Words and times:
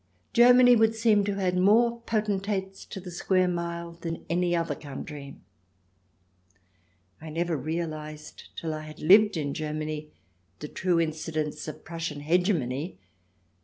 Germany 0.33 0.75
would 0.75 0.95
seem 0.95 1.23
to 1.25 1.33
have 1.33 1.39
had 1.41 1.57
more 1.59 2.01
potentates 2.07 2.85
to 2.85 2.99
the 2.99 3.11
square 3.11 3.47
mile 3.47 3.91
than 3.91 4.25
any 4.31 4.55
other 4.55 4.73
country. 4.73 5.35
I 7.21 7.29
never 7.29 7.55
realized 7.55 8.45
till 8.57 8.73
I 8.73 8.81
had 8.81 8.99
lived 8.99 9.37
in 9.37 9.53
Germany 9.53 10.09
the 10.57 10.69
true 10.69 10.99
incidence 10.99 11.67
of 11.67 11.75
the 11.75 11.81
Prussian 11.81 12.21
hegemony. 12.21 12.97